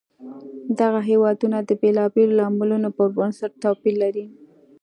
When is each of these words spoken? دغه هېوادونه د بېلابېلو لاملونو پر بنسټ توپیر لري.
دغه 0.79 0.99
هېوادونه 1.09 1.57
د 1.63 1.71
بېلابېلو 1.81 2.37
لاملونو 2.39 2.89
پر 2.97 3.07
بنسټ 3.17 3.51
توپیر 3.63 3.95
لري. 4.03 4.25